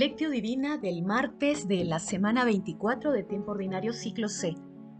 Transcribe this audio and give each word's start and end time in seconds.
Lectio 0.00 0.30
Divina 0.30 0.78
del 0.78 1.02
martes 1.02 1.68
de 1.68 1.84
la 1.84 1.98
semana 1.98 2.46
24 2.46 3.12
de 3.12 3.22
Tiempo 3.22 3.50
Ordinario 3.50 3.92
Ciclo 3.92 4.30
C. 4.30 4.54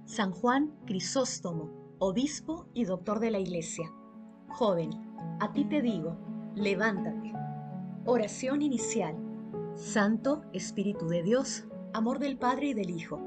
San 0.04 0.30
Juan 0.30 0.74
Crisóstomo, 0.84 1.96
obispo 1.98 2.66
y 2.74 2.84
doctor 2.84 3.18
de 3.18 3.30
la 3.30 3.38
Iglesia. 3.38 3.90
Joven, 4.50 4.90
a 5.40 5.54
ti 5.54 5.64
te 5.64 5.80
digo, 5.80 6.18
levántate. 6.54 7.32
Oración 8.04 8.60
inicial. 8.60 9.16
Santo 9.74 10.42
Espíritu 10.52 11.08
de 11.08 11.22
Dios, 11.22 11.64
amor 11.94 12.18
del 12.18 12.36
Padre 12.36 12.66
y 12.66 12.74
del 12.74 12.90
Hijo, 12.90 13.22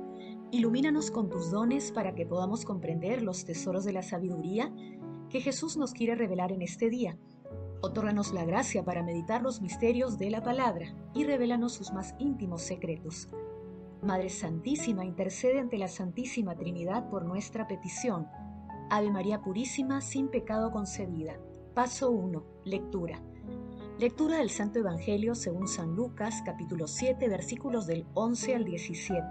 ilumínanos 0.51 1.09
con 1.09 1.27
tus 1.27 1.49
dones 1.49 1.91
para 1.91 2.13
que 2.13 2.27
podamos 2.27 2.65
comprender 2.65 3.23
los 3.23 3.45
tesoros 3.45 3.83
de 3.83 3.93
la 3.93 4.03
sabiduría 4.03 4.71
que 5.31 5.41
Jesús 5.41 5.75
nos 5.75 5.93
quiere 5.93 6.13
revelar 6.13 6.51
en 6.51 6.61
este 6.61 6.91
día 6.91 7.17
Otórganos 7.85 8.31
la 8.31 8.45
gracia 8.45 8.85
para 8.85 9.03
meditar 9.03 9.41
los 9.41 9.61
misterios 9.61 10.17
de 10.17 10.29
la 10.29 10.41
palabra 10.41 10.95
y 11.13 11.25
revélanos 11.25 11.73
sus 11.73 11.91
más 11.91 12.15
íntimos 12.17 12.61
secretos. 12.61 13.27
Madre 14.01 14.29
Santísima, 14.29 15.03
intercede 15.03 15.59
ante 15.59 15.77
la 15.77 15.89
Santísima 15.89 16.55
Trinidad 16.55 17.09
por 17.09 17.25
nuestra 17.25 17.67
petición. 17.67 18.29
Ave 18.89 19.11
María 19.11 19.41
Purísima, 19.41 19.99
sin 19.99 20.29
pecado 20.29 20.71
concebida. 20.71 21.37
Paso 21.73 22.09
1. 22.09 22.45
Lectura. 22.63 23.21
Lectura 23.99 24.37
del 24.37 24.49
Santo 24.49 24.79
Evangelio 24.79 25.35
según 25.35 25.67
San 25.67 25.93
Lucas, 25.93 26.41
capítulo 26.45 26.87
7, 26.87 27.27
versículos 27.27 27.85
del 27.85 28.05
11 28.13 28.55
al 28.55 28.63
17. 28.63 29.25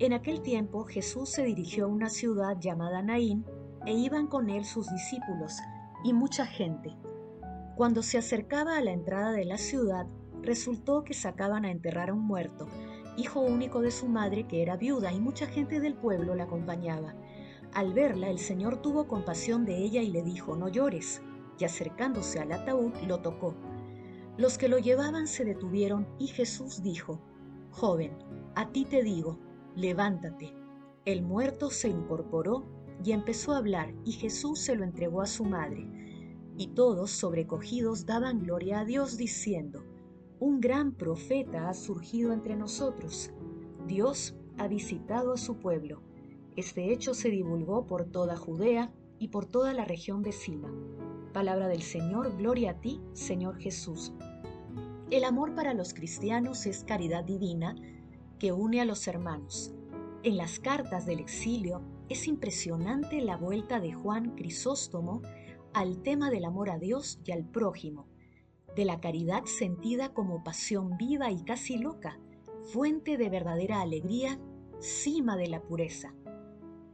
En 0.00 0.12
aquel 0.12 0.42
tiempo 0.42 0.82
Jesús 0.82 1.30
se 1.30 1.44
dirigió 1.44 1.84
a 1.84 1.88
una 1.88 2.10
ciudad 2.10 2.58
llamada 2.58 3.02
Naín 3.02 3.44
e 3.86 3.94
iban 3.94 4.26
con 4.26 4.50
él 4.50 4.64
sus 4.64 4.90
discípulos 4.90 5.58
y 6.02 6.12
mucha 6.12 6.44
gente. 6.44 6.96
Cuando 7.76 8.02
se 8.02 8.18
acercaba 8.18 8.76
a 8.76 8.82
la 8.82 8.92
entrada 8.92 9.32
de 9.32 9.44
la 9.44 9.56
ciudad, 9.56 10.06
resultó 10.42 11.04
que 11.04 11.14
sacaban 11.14 11.64
a 11.64 11.70
enterrar 11.70 12.10
a 12.10 12.14
un 12.14 12.26
muerto, 12.26 12.68
hijo 13.16 13.40
único 13.40 13.80
de 13.80 13.90
su 13.90 14.08
madre 14.08 14.46
que 14.46 14.62
era 14.62 14.76
viuda 14.76 15.12
y 15.12 15.20
mucha 15.20 15.46
gente 15.46 15.80
del 15.80 15.94
pueblo 15.94 16.34
la 16.34 16.44
acompañaba. 16.44 17.14
Al 17.72 17.94
verla, 17.94 18.28
el 18.28 18.38
Señor 18.38 18.82
tuvo 18.82 19.08
compasión 19.08 19.64
de 19.64 19.78
ella 19.78 20.02
y 20.02 20.10
le 20.10 20.22
dijo, 20.22 20.56
no 20.56 20.68
llores, 20.68 21.22
y 21.58 21.64
acercándose 21.64 22.40
al 22.40 22.52
ataúd 22.52 22.92
lo 23.06 23.20
tocó. 23.20 23.54
Los 24.36 24.58
que 24.58 24.68
lo 24.68 24.78
llevaban 24.78 25.26
se 25.26 25.44
detuvieron 25.44 26.06
y 26.18 26.26
Jesús 26.26 26.82
dijo, 26.82 27.20
Joven, 27.70 28.12
a 28.54 28.70
ti 28.70 28.84
te 28.84 29.02
digo, 29.02 29.38
levántate. 29.74 30.54
El 31.04 31.22
muerto 31.22 31.70
se 31.70 31.88
incorporó 31.88 32.66
y 33.04 33.12
empezó 33.12 33.52
a 33.52 33.58
hablar 33.58 33.94
y 34.04 34.12
Jesús 34.12 34.60
se 34.60 34.76
lo 34.76 34.84
entregó 34.84 35.22
a 35.22 35.26
su 35.26 35.44
madre. 35.44 35.86
Y 36.56 36.68
todos, 36.68 37.10
sobrecogidos, 37.10 38.06
daban 38.06 38.42
gloria 38.42 38.80
a 38.80 38.84
Dios 38.84 39.16
diciendo, 39.16 39.84
Un 40.38 40.60
gran 40.60 40.92
profeta 40.92 41.68
ha 41.68 41.74
surgido 41.74 42.32
entre 42.32 42.56
nosotros. 42.56 43.30
Dios 43.86 44.34
ha 44.58 44.68
visitado 44.68 45.32
a 45.32 45.38
su 45.38 45.56
pueblo. 45.58 46.02
Este 46.56 46.92
hecho 46.92 47.14
se 47.14 47.30
divulgó 47.30 47.86
por 47.86 48.04
toda 48.04 48.36
Judea 48.36 48.92
y 49.18 49.28
por 49.28 49.46
toda 49.46 49.72
la 49.72 49.84
región 49.84 50.22
vecina. 50.22 50.68
Palabra 51.32 51.68
del 51.68 51.82
Señor, 51.82 52.36
gloria 52.36 52.72
a 52.72 52.80
ti, 52.80 53.00
Señor 53.14 53.58
Jesús. 53.58 54.12
El 55.10 55.24
amor 55.24 55.54
para 55.54 55.74
los 55.74 55.94
cristianos 55.94 56.66
es 56.66 56.84
caridad 56.84 57.24
divina 57.24 57.74
que 58.38 58.52
une 58.52 58.80
a 58.80 58.84
los 58.84 59.06
hermanos. 59.06 59.74
En 60.22 60.36
las 60.36 60.58
cartas 60.58 61.06
del 61.06 61.20
exilio 61.20 61.82
es 62.08 62.26
impresionante 62.26 63.20
la 63.20 63.36
vuelta 63.36 63.80
de 63.80 63.92
Juan 63.92 64.36
Crisóstomo 64.36 65.22
al 65.74 66.02
tema 66.02 66.30
del 66.30 66.44
amor 66.44 66.70
a 66.70 66.78
Dios 66.78 67.20
y 67.24 67.32
al 67.32 67.44
prójimo, 67.44 68.06
de 68.76 68.84
la 68.84 69.00
caridad 69.00 69.44
sentida 69.44 70.14
como 70.14 70.42
pasión 70.42 70.96
viva 70.96 71.30
y 71.30 71.44
casi 71.44 71.78
loca, 71.78 72.18
fuente 72.72 73.16
de 73.16 73.28
verdadera 73.28 73.80
alegría, 73.80 74.38
cima 74.80 75.36
de 75.36 75.48
la 75.48 75.62
pureza. 75.62 76.14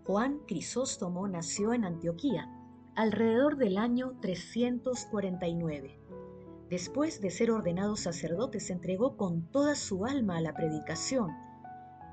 Juan 0.05 0.41
Crisóstomo 0.47 1.29
nació 1.29 1.73
en 1.75 1.85
Antioquía, 1.85 2.51
alrededor 2.95 3.57
del 3.57 3.79
año 3.79 4.17
349. 4.21 6.01
Después 6.69 7.21
de 7.21 7.31
ser 7.31 7.51
ordenado 7.51 7.97
sacerdote, 7.97 8.61
se 8.61 8.73
entregó 8.73 9.17
con 9.17 9.51
toda 9.51 9.75
su 9.75 10.05
alma 10.05 10.37
a 10.37 10.41
la 10.41 10.55
predicación. 10.55 11.31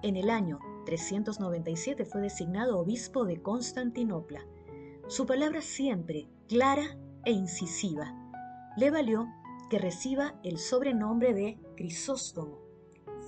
En 0.01 0.15
el 0.15 0.29
año 0.29 0.59
397 0.85 2.05
fue 2.05 2.21
designado 2.21 2.79
obispo 2.79 3.25
de 3.25 3.41
Constantinopla. 3.41 4.45
Su 5.07 5.27
palabra 5.27 5.61
siempre 5.61 6.27
clara 6.47 6.97
e 7.25 7.31
incisiva. 7.31 8.11
Le 8.75 8.89
valió 8.89 9.27
que 9.69 9.77
reciba 9.77 10.33
el 10.43 10.57
sobrenombre 10.57 11.35
de 11.35 11.59
Crisóstomo. 11.75 12.57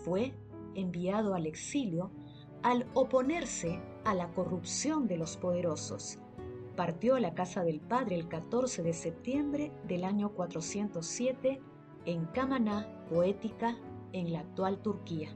Fue 0.04 0.34
enviado 0.74 1.36
al 1.36 1.46
exilio 1.46 2.12
al 2.64 2.88
oponerse 2.96 3.80
a 4.06 4.16
la 4.16 4.34
corrupción 4.34 5.08
de 5.08 5.18
los 5.18 5.38
poderosos. 5.38 6.18
Partió 6.76 7.14
a 7.14 7.20
la 7.20 7.36
casa 7.36 7.64
del 7.64 7.80
padre 7.80 8.16
el 8.16 8.28
14 8.28 8.82
de 8.82 8.94
septiembre 8.94 9.72
del 9.88 10.04
año 10.04 10.30
407 10.34 11.62
en 12.06 12.26
Camaná, 12.26 12.88
Poética, 13.08 13.78
en 14.14 14.34
la 14.34 14.40
actual 14.40 14.82
Turquía. 14.82 15.30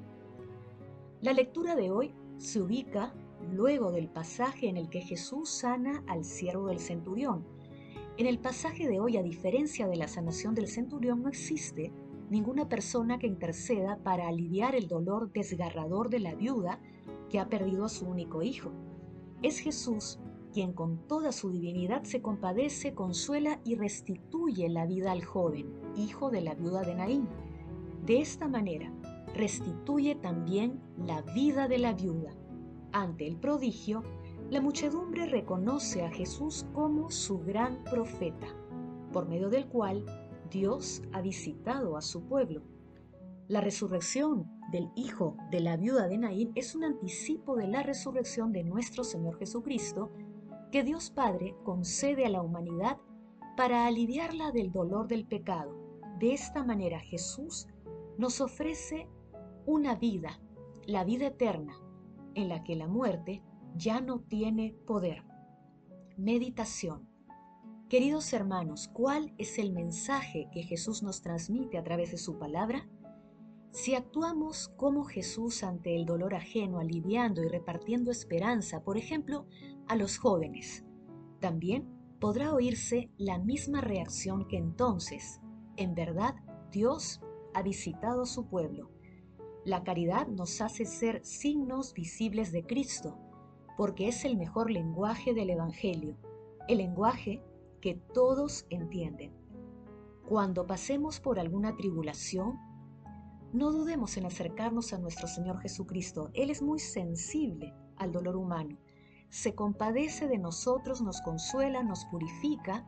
La 1.22 1.34
lectura 1.34 1.76
de 1.76 1.92
hoy 1.92 2.16
se 2.38 2.62
ubica 2.62 3.14
luego 3.52 3.92
del 3.92 4.08
pasaje 4.08 4.68
en 4.68 4.78
el 4.78 4.90
que 4.90 5.02
Jesús 5.02 5.50
sana 5.50 6.04
al 6.08 6.26
siervo 6.26 6.68
del 6.68 6.80
centurión, 6.80 7.46
en 8.18 8.28
el 8.28 8.40
pasaje 8.40 8.88
de 8.88 9.00
hoy, 9.00 9.18
a 9.18 9.24
diferencia 9.24 9.88
de 9.88 9.96
la 9.96 10.08
sanación 10.08 10.54
del 10.54 10.68
centurión, 10.68 11.24
no 11.24 11.30
existe 11.30 11.92
ninguna 12.30 12.70
persona 12.70 13.18
que 13.18 13.28
interceda 13.28 13.98
para 14.04 14.28
aliviar 14.28 14.76
el 14.76 14.88
dolor 14.88 15.32
desgarrador 15.32 16.10
de 16.10 16.20
la 16.20 16.36
viuda 16.36 16.80
que 17.30 17.40
ha 17.40 17.50
perdido 17.50 17.86
a 17.86 17.90
su 17.90 18.06
único 18.06 18.44
hijo. 18.44 18.72
Es 19.42 19.60
Jesús 19.60 20.20
quien 20.54 20.74
con 20.74 21.08
toda 21.08 21.32
su 21.32 21.50
divinidad 21.50 22.04
se 22.04 22.22
compadece, 22.22 22.94
consuela 22.94 23.62
y 23.64 23.76
restituye 23.76 24.68
la 24.70 24.86
vida 24.86 25.14
al 25.14 25.24
joven, 25.24 25.74
hijo 25.96 26.30
de 26.30 26.42
la 26.42 26.54
viuda 26.54 26.82
de 26.82 26.96
Naín. 26.96 27.28
De 28.06 28.20
esta 28.20 28.48
manera, 28.48 28.92
restituye 29.34 30.16
también 30.16 30.82
la 30.98 31.22
vida 31.22 31.68
de 31.68 31.80
la 31.80 31.94
viuda. 31.94 32.36
Ante 32.94 33.26
el 33.26 33.38
prodigio, 33.38 34.04
la 34.50 34.60
muchedumbre 34.60 35.26
reconoce 35.26 36.04
a 36.04 36.12
Jesús 36.12 36.66
como 36.74 37.10
su 37.10 37.40
gran 37.40 37.84
profeta, 37.86 38.48
por 39.14 39.30
medio 39.30 39.50
del 39.50 39.68
cual 39.68 40.06
Dios 40.50 41.02
ha 41.14 41.22
visitado 41.22 41.96
a 41.96 42.02
su 42.02 42.24
pueblo. 42.24 42.62
La 43.48 43.62
resurrección 43.62 44.52
del 44.72 44.90
hijo 44.96 45.38
de 45.52 45.62
la 45.62 45.78
viuda 45.78 46.08
de 46.10 46.18
Naín 46.18 46.52
es 46.56 46.76
un 46.76 46.84
anticipo 46.84 47.56
de 47.56 47.68
la 47.68 47.82
resurrección 47.82 48.52
de 48.52 48.64
nuestro 48.64 49.06
Señor 49.06 49.38
Jesucristo 49.40 50.12
que 50.72 50.84
Dios 50.84 51.12
Padre 51.12 51.56
concede 51.64 52.26
a 52.26 52.30
la 52.30 52.42
humanidad 52.42 52.98
para 53.56 53.86
aliviarla 53.86 54.52
del 54.52 54.72
dolor 54.72 55.08
del 55.08 55.26
pecado. 55.26 55.78
De 56.20 56.34
esta 56.34 56.64
manera 56.64 57.00
Jesús 57.00 57.68
nos 58.18 58.42
ofrece 58.42 59.08
una 59.66 59.96
vida, 59.96 60.42
la 60.86 61.04
vida 61.04 61.28
eterna, 61.28 61.74
en 62.36 62.50
la 62.50 62.64
que 62.64 62.76
la 62.76 62.88
muerte 62.88 63.42
ya 63.76 64.02
no 64.02 64.20
tiene 64.20 64.76
poder. 64.86 65.24
Meditación. 66.18 67.08
Queridos 67.90 68.32
hermanos, 68.34 68.90
¿cuál 68.94 69.34
es 69.38 69.60
el 69.60 69.72
mensaje 69.72 70.48
que 70.52 70.64
Jesús 70.64 71.04
nos 71.04 71.22
transmite 71.22 71.78
a 71.78 71.84
través 71.84 72.12
de 72.12 72.18
su 72.18 72.38
palabra? 72.38 72.88
Si 73.72 73.96
actuamos 73.96 74.70
como 74.78 75.06
Jesús 75.06 75.64
ante 75.64 75.96
el 75.96 76.06
dolor 76.06 76.36
ajeno, 76.36 76.80
aliviando 76.80 77.44
y 77.44 77.48
repartiendo 77.48 78.12
esperanza, 78.12 78.84
por 78.84 78.98
ejemplo, 78.98 79.46
a 79.88 79.96
los 79.96 80.18
jóvenes, 80.18 80.86
también 81.40 81.88
podrá 82.20 82.54
oírse 82.54 83.10
la 83.18 83.40
misma 83.40 83.82
reacción 83.82 84.48
que 84.48 84.58
entonces. 84.58 85.42
En 85.76 85.96
verdad, 85.96 86.36
Dios 86.72 87.22
ha 87.54 87.62
visitado 87.62 88.24
a 88.24 88.26
su 88.26 88.48
pueblo. 88.48 88.92
La 89.64 89.84
caridad 89.84 90.28
nos 90.28 90.60
hace 90.60 90.86
ser 90.86 91.24
signos 91.24 91.94
visibles 91.94 92.52
de 92.52 92.64
Cristo 92.64 93.18
porque 93.78 94.08
es 94.08 94.26
el 94.26 94.38
mejor 94.38 94.72
lenguaje 94.72 95.34
del 95.34 95.50
Evangelio, 95.52 96.18
el 96.68 96.80
lenguaje 96.80 97.44
que 97.80 97.96
todos 98.14 98.66
entienden. 98.70 99.34
Cuando 100.28 100.66
pasemos 100.66 101.20
por 101.20 101.40
alguna 101.40 101.76
tribulación, 101.76 102.58
no 103.54 103.72
dudemos 103.72 104.18
en 104.18 104.26
acercarnos 104.26 104.94
a 104.94 104.98
nuestro 104.98 105.28
Señor 105.28 105.60
Jesucristo. 105.60 106.32
Él 106.34 106.50
es 106.50 106.62
muy 106.62 106.80
sensible 106.80 107.74
al 107.98 108.12
dolor 108.12 108.38
humano. 108.38 108.78
Se 109.30 109.56
compadece 109.56 110.28
de 110.28 110.38
nosotros, 110.38 111.02
nos 111.02 111.22
consuela, 111.22 111.84
nos 111.84 112.06
purifica 112.06 112.86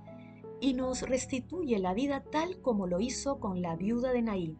y 0.60 0.74
nos 0.74 1.02
restituye 1.02 1.78
la 1.80 1.94
vida 1.94 2.24
tal 2.32 2.62
como 2.62 2.88
lo 2.88 3.00
hizo 3.00 3.40
con 3.40 3.62
la 3.62 3.76
viuda 3.76 4.12
de 4.12 4.22
Naín. 4.22 4.58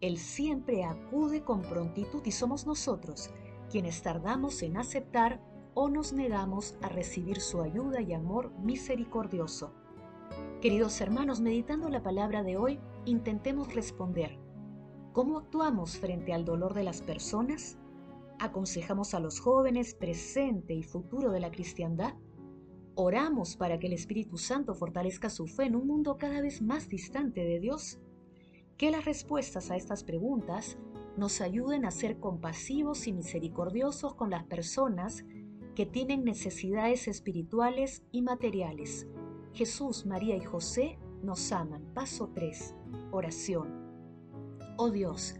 Él 0.00 0.16
siempre 0.16 0.84
acude 0.84 1.42
con 1.42 1.60
prontitud 1.62 2.22
y 2.24 2.32
somos 2.32 2.66
nosotros 2.66 3.30
quienes 3.70 4.02
tardamos 4.02 4.62
en 4.62 4.76
aceptar 4.76 5.40
o 5.74 5.88
nos 5.88 6.12
negamos 6.12 6.76
a 6.82 6.88
recibir 6.88 7.40
su 7.40 7.60
ayuda 7.60 8.00
y 8.00 8.12
amor 8.14 8.50
misericordioso. 8.60 9.72
Queridos 10.60 11.00
hermanos, 11.00 11.40
meditando 11.40 11.88
la 11.88 12.02
palabra 12.02 12.42
de 12.42 12.56
hoy, 12.56 12.80
intentemos 13.04 13.74
responder. 13.74 14.38
¿Cómo 15.12 15.38
actuamos 15.38 15.98
frente 15.98 16.32
al 16.32 16.44
dolor 16.44 16.74
de 16.74 16.84
las 16.84 17.02
personas? 17.02 17.78
¿Aconsejamos 18.38 19.14
a 19.14 19.20
los 19.20 19.38
jóvenes 19.38 19.94
presente 19.94 20.74
y 20.74 20.82
futuro 20.82 21.30
de 21.30 21.40
la 21.40 21.50
cristiandad? 21.50 22.14
¿Oramos 22.94 23.56
para 23.56 23.78
que 23.78 23.86
el 23.86 23.92
Espíritu 23.92 24.38
Santo 24.38 24.74
fortalezca 24.74 25.30
su 25.30 25.46
fe 25.46 25.64
en 25.64 25.76
un 25.76 25.86
mundo 25.86 26.16
cada 26.18 26.40
vez 26.40 26.62
más 26.62 26.88
distante 26.88 27.42
de 27.42 27.60
Dios? 27.60 28.00
Que 28.80 28.90
las 28.90 29.04
respuestas 29.04 29.70
a 29.70 29.76
estas 29.76 30.04
preguntas 30.04 30.78
nos 31.18 31.42
ayuden 31.42 31.84
a 31.84 31.90
ser 31.90 32.18
compasivos 32.18 33.06
y 33.06 33.12
misericordiosos 33.12 34.14
con 34.14 34.30
las 34.30 34.44
personas 34.44 35.26
que 35.76 35.84
tienen 35.84 36.24
necesidades 36.24 37.06
espirituales 37.06 38.02
y 38.10 38.22
materiales. 38.22 39.06
Jesús, 39.52 40.06
María 40.06 40.34
y 40.34 40.40
José 40.40 40.98
nos 41.22 41.52
aman. 41.52 41.92
Paso 41.92 42.30
3. 42.34 42.74
Oración. 43.10 43.68
Oh 44.78 44.90
Dios, 44.90 45.34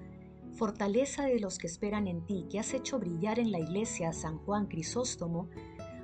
fortaleza 0.52 1.24
de 1.24 1.40
los 1.40 1.56
que 1.56 1.66
esperan 1.66 2.08
en 2.08 2.26
ti, 2.26 2.46
que 2.50 2.58
has 2.58 2.74
hecho 2.74 2.98
brillar 2.98 3.38
en 3.38 3.52
la 3.52 3.58
iglesia 3.58 4.10
a 4.10 4.12
San 4.12 4.36
Juan 4.36 4.66
Crisóstomo, 4.66 5.48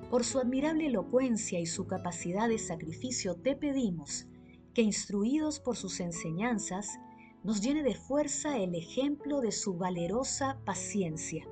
por 0.08 0.24
su 0.24 0.38
admirable 0.38 0.86
elocuencia 0.86 1.60
y 1.60 1.66
su 1.66 1.86
capacidad 1.86 2.48
de 2.48 2.56
sacrificio 2.56 3.34
te 3.34 3.54
pedimos 3.56 4.26
que, 4.72 4.80
instruidos 4.80 5.60
por 5.60 5.76
sus 5.76 6.00
enseñanzas, 6.00 6.98
nos 7.46 7.60
llene 7.60 7.84
de 7.84 7.94
fuerza 7.94 8.58
el 8.58 8.74
ejemplo 8.74 9.40
de 9.40 9.52
su 9.52 9.74
valerosa 9.74 10.58
paciencia. 10.64 11.46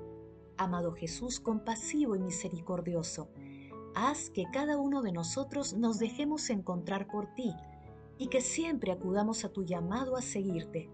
Amado 0.56 0.90
Jesús 0.90 1.38
compasivo 1.38 2.16
y 2.16 2.18
misericordioso, 2.18 3.28
haz 3.94 4.28
que 4.28 4.42
cada 4.52 4.76
uno 4.76 5.02
de 5.02 5.12
nosotros 5.12 5.74
nos 5.74 6.00
dejemos 6.00 6.50
encontrar 6.50 7.06
por 7.06 7.32
ti 7.36 7.54
y 8.18 8.26
que 8.26 8.40
siempre 8.40 8.90
acudamos 8.90 9.44
a 9.44 9.50
tu 9.50 9.62
llamado 9.62 10.16
a 10.16 10.22
seguirte. 10.22 10.90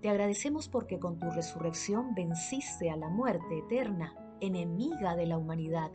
Te 0.00 0.10
agradecemos 0.10 0.68
porque 0.68 1.00
con 1.00 1.18
tu 1.18 1.28
resurrección 1.32 2.14
venciste 2.14 2.88
a 2.88 2.96
la 2.96 3.08
muerte 3.08 3.58
eterna, 3.58 4.14
enemiga 4.40 5.16
de 5.16 5.26
la 5.26 5.38
humanidad. 5.38 5.90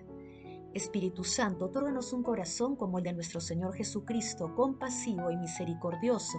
Espíritu 0.73 1.23
Santo, 1.23 1.67
otórganos 1.67 2.11
un 2.11 2.21
corazón 2.21 2.75
como 2.75 2.97
el 2.97 3.05
de 3.05 3.13
nuestro 3.13 3.39
Señor 3.39 3.75
Jesucristo, 3.75 4.53
compasivo 4.55 5.31
y 5.31 5.37
misericordioso 5.37 6.37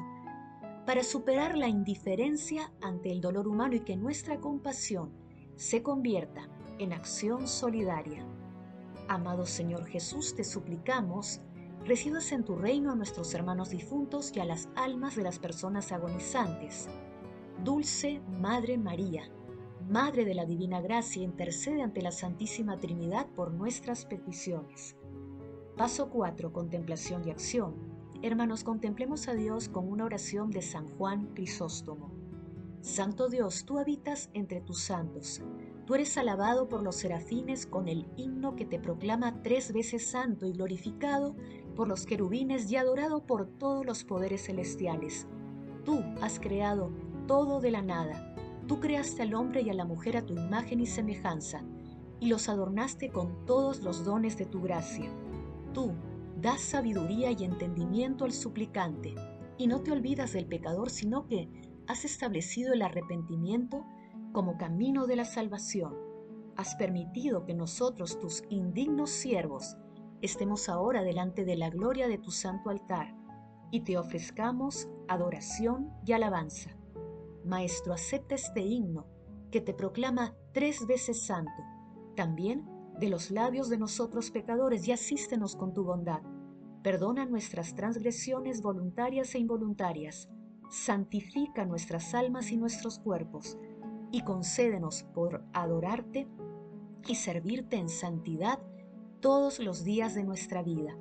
para 0.86 1.04
superar 1.04 1.56
la 1.56 1.68
indiferencia 1.68 2.72
ante 2.80 3.12
el 3.12 3.20
dolor 3.20 3.46
humano 3.46 3.74
y 3.74 3.80
que 3.80 3.96
nuestra 3.96 4.40
compasión 4.40 5.12
se 5.56 5.82
convierta 5.82 6.48
en 6.78 6.92
acción 6.92 7.46
solidaria. 7.46 8.26
Amado 9.08 9.46
Señor 9.46 9.86
Jesús, 9.86 10.34
te 10.34 10.44
suplicamos, 10.44 11.40
recibas 11.84 12.32
en 12.32 12.44
tu 12.44 12.56
reino 12.56 12.90
a 12.90 12.96
nuestros 12.96 13.32
hermanos 13.34 13.70
difuntos 13.70 14.32
y 14.34 14.40
a 14.40 14.44
las 14.44 14.68
almas 14.74 15.14
de 15.16 15.22
las 15.22 15.38
personas 15.38 15.92
agonizantes. 15.92 16.88
Dulce 17.62 18.20
Madre 18.40 18.78
María, 18.78 19.30
Madre 19.88 20.24
de 20.24 20.34
la 20.34 20.46
Divina 20.46 20.80
Gracia, 20.80 21.22
intercede 21.22 21.82
ante 21.82 22.02
la 22.02 22.12
Santísima 22.12 22.78
Trinidad 22.78 23.26
por 23.36 23.52
nuestras 23.52 24.06
peticiones. 24.06 24.96
Paso 25.76 26.10
4. 26.10 26.52
Contemplación 26.52 27.26
y 27.26 27.30
acción. 27.30 27.91
Hermanos, 28.24 28.62
contemplemos 28.62 29.26
a 29.26 29.34
Dios 29.34 29.68
con 29.68 29.88
una 29.90 30.04
oración 30.04 30.52
de 30.52 30.62
San 30.62 30.86
Juan 30.96 31.34
Crisóstomo. 31.34 32.12
Santo 32.80 33.28
Dios, 33.28 33.64
tú 33.64 33.80
habitas 33.80 34.30
entre 34.32 34.60
tus 34.60 34.80
santos. 34.80 35.42
Tú 35.86 35.96
eres 35.96 36.16
alabado 36.16 36.68
por 36.68 36.84
los 36.84 36.94
serafines 36.94 37.66
con 37.66 37.88
el 37.88 38.06
himno 38.16 38.54
que 38.54 38.64
te 38.64 38.78
proclama 38.78 39.42
tres 39.42 39.72
veces 39.72 40.06
santo 40.08 40.46
y 40.46 40.52
glorificado 40.52 41.34
por 41.74 41.88
los 41.88 42.06
querubines 42.06 42.70
y 42.70 42.76
adorado 42.76 43.26
por 43.26 43.48
todos 43.58 43.84
los 43.84 44.04
poderes 44.04 44.46
celestiales. 44.46 45.26
Tú 45.84 45.98
has 46.20 46.38
creado 46.38 46.92
todo 47.26 47.60
de 47.60 47.72
la 47.72 47.82
nada. 47.82 48.36
Tú 48.68 48.78
creaste 48.78 49.22
al 49.22 49.34
hombre 49.34 49.62
y 49.62 49.70
a 49.70 49.74
la 49.74 49.84
mujer 49.84 50.16
a 50.16 50.24
tu 50.24 50.34
imagen 50.34 50.78
y 50.78 50.86
semejanza, 50.86 51.64
y 52.20 52.28
los 52.28 52.48
adornaste 52.48 53.10
con 53.10 53.44
todos 53.46 53.82
los 53.82 54.04
dones 54.04 54.38
de 54.38 54.46
tu 54.46 54.62
gracia. 54.62 55.10
Tú, 55.74 55.92
das 56.42 56.60
sabiduría 56.60 57.30
y 57.30 57.44
entendimiento 57.44 58.24
al 58.24 58.32
suplicante, 58.32 59.14
y 59.58 59.68
no 59.68 59.80
te 59.80 59.92
olvidas 59.92 60.32
del 60.32 60.46
pecador, 60.46 60.90
sino 60.90 61.28
que 61.28 61.48
has 61.86 62.04
establecido 62.04 62.72
el 62.72 62.82
arrepentimiento 62.82 63.86
como 64.32 64.58
camino 64.58 65.06
de 65.06 65.14
la 65.14 65.24
salvación. 65.24 65.94
Has 66.56 66.74
permitido 66.74 67.44
que 67.44 67.54
nosotros, 67.54 68.18
tus 68.18 68.42
indignos 68.50 69.10
siervos, 69.10 69.76
estemos 70.20 70.68
ahora 70.68 71.04
delante 71.04 71.44
de 71.44 71.56
la 71.56 71.70
gloria 71.70 72.08
de 72.08 72.18
tu 72.18 72.32
santo 72.32 72.70
altar 72.70 73.14
y 73.70 73.82
te 73.82 73.96
ofrezcamos 73.96 74.88
adoración 75.06 75.92
y 76.04 76.12
alabanza. 76.12 76.76
Maestro, 77.44 77.94
acepta 77.94 78.34
este 78.34 78.62
himno 78.62 79.06
que 79.52 79.60
te 79.60 79.74
proclama 79.74 80.34
tres 80.52 80.86
veces 80.88 81.24
santo, 81.24 81.62
también 82.16 82.66
de 82.98 83.08
los 83.08 83.30
labios 83.30 83.68
de 83.68 83.78
nosotros 83.78 84.30
pecadores 84.30 84.86
y 84.88 84.92
asístenos 84.92 85.54
con 85.56 85.72
tu 85.72 85.84
bondad. 85.84 86.22
Perdona 86.82 87.26
nuestras 87.26 87.74
transgresiones 87.74 88.60
voluntarias 88.60 89.34
e 89.34 89.38
involuntarias, 89.38 90.28
santifica 90.68 91.64
nuestras 91.64 92.12
almas 92.12 92.50
y 92.50 92.56
nuestros 92.56 92.98
cuerpos, 92.98 93.56
y 94.10 94.22
concédenos 94.22 95.04
por 95.14 95.44
adorarte 95.52 96.28
y 97.06 97.14
servirte 97.14 97.76
en 97.76 97.88
santidad 97.88 98.58
todos 99.20 99.60
los 99.60 99.84
días 99.84 100.14
de 100.14 100.24
nuestra 100.24 100.62
vida, 100.62 100.96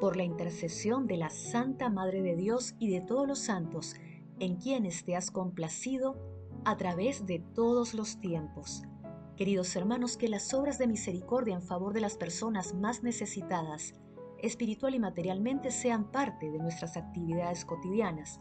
por 0.00 0.16
la 0.16 0.24
intercesión 0.24 1.06
de 1.06 1.16
la 1.16 1.30
Santa 1.30 1.88
Madre 1.88 2.20
de 2.20 2.36
Dios 2.36 2.74
y 2.78 2.90
de 2.90 3.00
todos 3.00 3.26
los 3.26 3.38
santos, 3.38 3.94
en 4.38 4.56
quienes 4.56 5.04
te 5.04 5.16
has 5.16 5.30
complacido 5.30 6.16
a 6.64 6.76
través 6.76 7.24
de 7.24 7.38
todos 7.38 7.94
los 7.94 8.20
tiempos. 8.20 8.82
Queridos 9.36 9.74
hermanos, 9.76 10.16
que 10.18 10.28
las 10.28 10.52
obras 10.52 10.78
de 10.78 10.86
misericordia 10.86 11.54
en 11.54 11.62
favor 11.62 11.94
de 11.94 12.00
las 12.00 12.16
personas 12.16 12.74
más 12.74 13.02
necesitadas, 13.02 13.94
espiritual 14.42 14.94
y 14.94 14.98
materialmente 14.98 15.70
sean 15.70 16.10
parte 16.10 16.50
de 16.50 16.58
nuestras 16.58 16.96
actividades 16.96 17.64
cotidianas. 17.64 18.40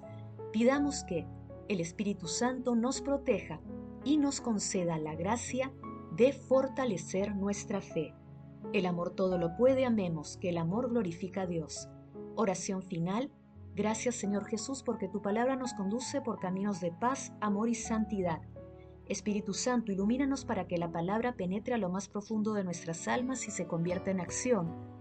Pidamos 0.52 1.04
que 1.04 1.28
el 1.70 1.80
Espíritu 1.80 2.28
Santo 2.28 2.76
nos 2.76 3.02
proteja 3.02 3.62
y 4.04 4.18
nos 4.18 4.42
conceda 4.42 4.98
la 4.98 5.16
gracia 5.16 5.72
de 6.18 6.34
fortalecer 6.34 7.36
nuestra 7.36 7.82
fe. 7.82 8.14
El 8.74 8.86
amor 8.86 9.12
todo 9.12 9.38
lo 9.38 9.56
puede, 9.56 9.86
amemos, 9.86 10.38
que 10.38 10.50
el 10.50 10.58
amor 10.58 10.90
glorifica 10.90 11.44
a 11.44 11.48
Dios. 11.48 11.88
Oración 12.36 12.82
final. 12.82 13.32
Gracias 13.74 14.16
Señor 14.16 14.46
Jesús 14.46 14.84
porque 14.84 15.08
tu 15.08 15.22
palabra 15.22 15.56
nos 15.56 15.74
conduce 15.74 16.20
por 16.20 16.40
caminos 16.40 16.82
de 16.82 16.92
paz, 16.92 17.32
amor 17.40 17.70
y 17.70 17.76
santidad. 17.76 18.42
Espíritu 19.08 19.54
Santo, 19.54 19.92
ilumínanos 19.92 20.46
para 20.46 20.68
que 20.68 20.78
la 20.78 20.92
palabra 20.92 21.36
penetre 21.36 21.74
a 21.74 21.78
lo 21.78 21.90
más 21.90 22.10
profundo 22.10 22.54
de 22.54 22.64
nuestras 22.64 23.08
almas 23.08 23.48
y 23.48 23.52
se 23.52 23.68
convierta 23.68 24.12
en 24.12 24.20
acción 24.20 25.01